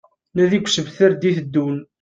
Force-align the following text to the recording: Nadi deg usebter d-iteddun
Nadi 0.35 0.47
deg 0.51 0.65
usebter 0.67 1.11
d-iteddun 1.13 1.77